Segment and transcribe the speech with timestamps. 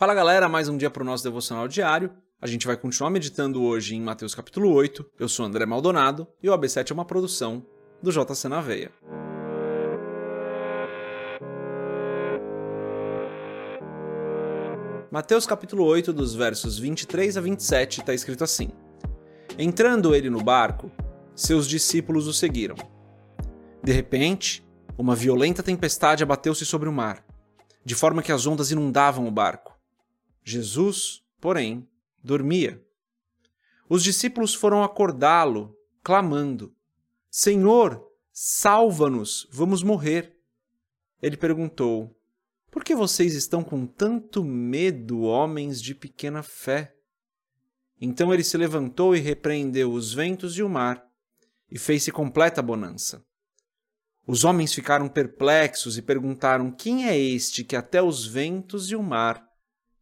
[0.00, 2.10] Fala galera, mais um dia para o nosso devocional diário.
[2.40, 5.04] A gente vai continuar meditando hoje em Mateus capítulo 8.
[5.18, 7.62] Eu sou André Maldonado e o AB7 é uma produção
[8.02, 8.90] do JC na Veia.
[15.10, 18.70] Mateus capítulo 8, dos versos 23 a 27, está escrito assim:
[19.58, 20.90] Entrando ele no barco,
[21.36, 22.76] seus discípulos o seguiram.
[23.84, 27.22] De repente, uma violenta tempestade abateu-se sobre o mar,
[27.84, 29.78] de forma que as ondas inundavam o barco.
[30.42, 31.88] Jesus, porém,
[32.22, 32.84] dormia.
[33.88, 36.74] Os discípulos foram acordá-lo, clamando:
[37.30, 40.36] Senhor, salva-nos, vamos morrer.
[41.20, 42.16] Ele perguntou:
[42.70, 46.94] Por que vocês estão com tanto medo, homens de pequena fé?
[48.00, 51.04] Então ele se levantou e repreendeu os ventos e o mar,
[51.70, 53.24] e fez-se completa bonança.
[54.26, 59.02] Os homens ficaram perplexos e perguntaram: Quem é este que até os ventos e o
[59.02, 59.49] mar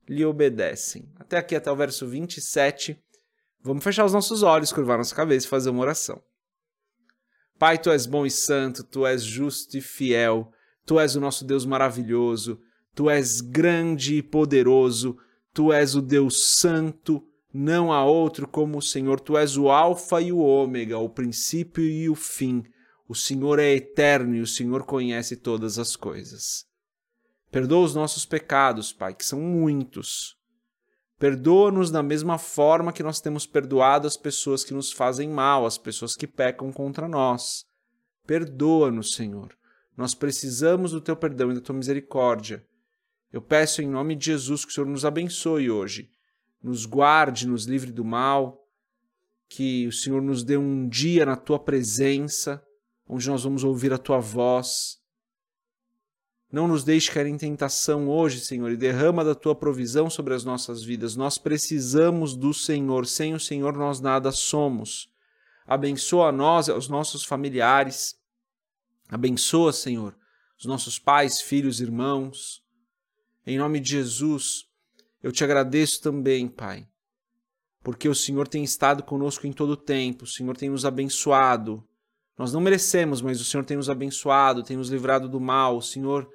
[0.09, 1.09] lhe obedecem.
[1.17, 2.99] Até aqui, até o verso 27.
[3.63, 6.23] Vamos fechar os nossos olhos, curvar nossa cabeça e fazer uma oração.
[7.59, 10.53] Pai, tu és bom e santo, tu és justo e fiel,
[10.87, 12.61] tu és o nosso Deus maravilhoso,
[12.95, 15.19] tu és grande e poderoso,
[15.53, 20.21] tu és o Deus santo, não há outro como o Senhor, tu és o Alfa
[20.21, 22.63] e o Ômega, o princípio e o fim.
[23.09, 26.67] O Senhor é eterno e o Senhor conhece todas as coisas.
[27.51, 30.37] Perdoa os nossos pecados, Pai, que são muitos.
[31.19, 35.79] Perdoa-nos da mesma forma que nós temos perdoado as pessoas que nos fazem mal, as
[35.79, 37.65] pessoas que pecam contra nós.
[38.27, 39.57] Perdoa-nos, Senhor.
[39.97, 42.65] Nós precisamos do teu perdão e da tua misericórdia.
[43.33, 46.11] Eu peço em nome de Jesus que o Senhor nos abençoe hoje,
[46.63, 48.63] nos guarde, nos livre do mal,
[49.49, 52.63] que o Senhor nos dê um dia na tua presença,
[53.09, 54.98] onde nós vamos ouvir a tua voz
[56.51, 60.45] não nos deixe cair em tentação hoje, Senhor, e derrama da tua provisão sobre as
[60.45, 61.15] nossas vidas.
[61.15, 63.07] Nós precisamos do Senhor.
[63.07, 65.11] Sem o Senhor nós nada somos.
[65.67, 68.19] Abençoa nós e aos nossos familiares.
[69.11, 70.17] Abençoa, Senhor,
[70.59, 72.63] os nossos pais, filhos, irmãos.
[73.47, 74.65] Em nome de Jesus,
[75.23, 76.87] eu te agradeço também, Pai,
[77.83, 81.83] porque o Senhor tem estado conosco em todo o tempo, o Senhor tem nos abençoado.
[82.37, 85.83] Nós não merecemos, mas o Senhor tem nos abençoado, tem nos livrado do mal, o
[85.83, 86.29] Senhor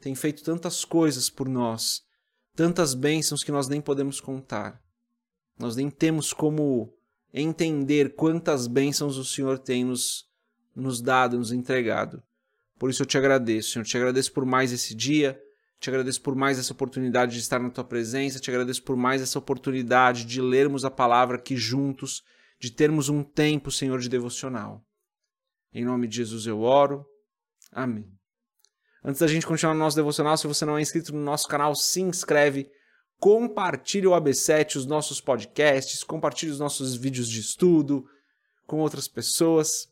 [0.00, 2.02] tem feito tantas coisas por nós,
[2.56, 4.80] tantas bênçãos que nós nem podemos contar.
[5.58, 6.92] Nós nem temos como
[7.32, 10.26] entender quantas bênçãos o Senhor tem nos,
[10.74, 12.22] nos dado, nos entregado.
[12.78, 13.84] Por isso eu te agradeço, Senhor.
[13.84, 15.40] Te agradeço por mais esse dia,
[15.78, 19.20] te agradeço por mais essa oportunidade de estar na tua presença, te agradeço por mais
[19.20, 22.22] essa oportunidade de lermos a palavra aqui juntos,
[22.58, 24.82] de termos um tempo, Senhor, de devocional.
[25.72, 27.06] Em nome de Jesus eu oro.
[27.70, 28.19] Amém.
[29.02, 31.74] Antes da gente continuar no nosso devocional, se você não é inscrito no nosso canal,
[31.74, 32.70] se inscreve,
[33.18, 38.04] compartilhe o AB7, os nossos podcasts, compartilhe os nossos vídeos de estudo
[38.66, 39.88] com outras pessoas,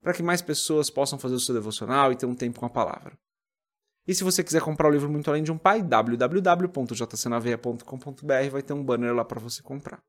[0.00, 2.70] para que mais pessoas possam fazer o seu devocional e ter um tempo com a
[2.70, 3.18] palavra.
[4.06, 8.72] E se você quiser comprar o livro Muito Além de um Pai, www.jcnaveia.com.br vai ter
[8.72, 10.00] um banner lá para você comprar.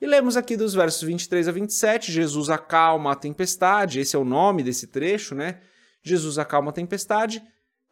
[0.00, 4.24] E lemos aqui dos versos 23 a 27, Jesus acalma a tempestade, esse é o
[4.24, 5.60] nome desse trecho, né?
[6.02, 7.42] Jesus acalma a tempestade.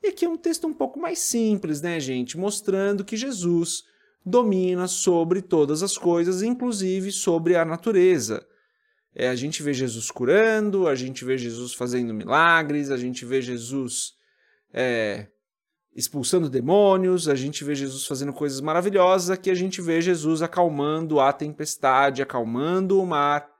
[0.02, 2.38] E aqui é um texto um pouco mais simples, né, gente?
[2.38, 3.82] Mostrando que Jesus
[4.24, 8.46] domina sobre todas as coisas, inclusive sobre a natureza.
[9.14, 13.42] É, a gente vê Jesus curando, a gente vê Jesus fazendo milagres, a gente vê
[13.42, 14.12] Jesus
[14.72, 15.26] é,
[15.94, 21.19] expulsando demônios, a gente vê Jesus fazendo coisas maravilhosas, aqui a gente vê Jesus acalmando
[21.19, 23.50] a tempestade, acalmando o mar,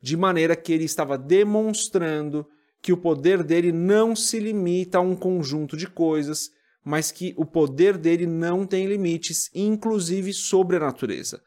[0.00, 2.46] de maneira que ele estava demonstrando
[2.82, 6.50] que o poder dele não se limita a um conjunto de coisas,
[6.84, 11.40] mas que o poder dele não tem limites, inclusive sobre a natureza.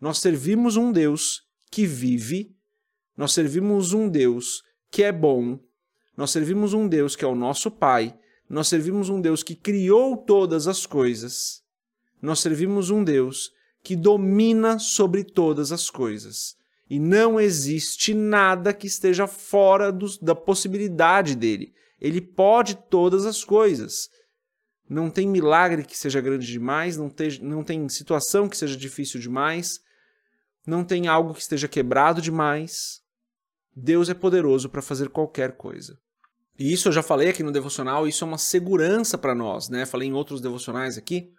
[0.00, 2.56] Nós servimos um Deus que vive,
[3.14, 5.60] nós servimos um Deus que é bom,
[6.16, 10.16] nós servimos um Deus que é o nosso Pai, nós servimos um Deus que criou
[10.16, 11.62] todas as coisas,
[12.22, 13.52] nós servimos um Deus
[13.82, 16.56] que domina sobre todas as coisas.
[16.88, 21.74] E não existe nada que esteja fora do, da possibilidade dele.
[22.00, 24.08] Ele pode todas as coisas.
[24.88, 29.20] Não tem milagre que seja grande demais, não, te, não tem situação que seja difícil
[29.20, 29.80] demais,
[30.66, 33.00] não tem algo que esteja quebrado demais.
[33.76, 35.98] Deus é poderoso para fazer qualquer coisa.
[36.58, 39.84] E isso eu já falei aqui no devocional, isso é uma segurança para nós, né?
[39.86, 41.32] Falei em outros devocionais aqui.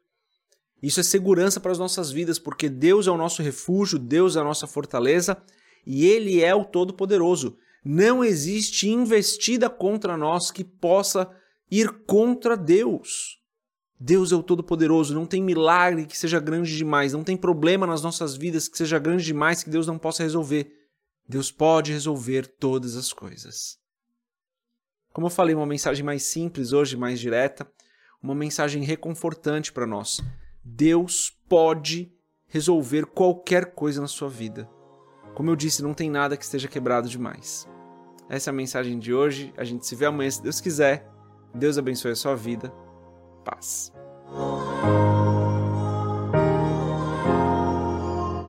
[0.81, 4.39] Isso é segurança para as nossas vidas, porque Deus é o nosso refúgio, Deus é
[4.39, 5.37] a nossa fortaleza
[5.85, 7.57] e Ele é o Todo-Poderoso.
[7.83, 11.29] Não existe investida contra nós que possa
[11.69, 13.39] ir contra Deus.
[13.99, 18.01] Deus é o Todo-Poderoso, não tem milagre que seja grande demais, não tem problema nas
[18.01, 20.71] nossas vidas que seja grande demais que Deus não possa resolver.
[21.27, 23.77] Deus pode resolver todas as coisas.
[25.11, 27.69] Como eu falei, uma mensagem mais simples hoje, mais direta,
[28.23, 30.21] uma mensagem reconfortante para nós.
[30.63, 32.11] Deus pode
[32.47, 34.69] resolver qualquer coisa na sua vida.
[35.35, 37.67] Como eu disse, não tem nada que esteja quebrado demais.
[38.27, 39.53] Essa é a mensagem de hoje.
[39.57, 41.09] A gente se vê amanhã, se Deus quiser.
[41.53, 42.71] Deus abençoe a sua vida.
[43.43, 43.91] Paz.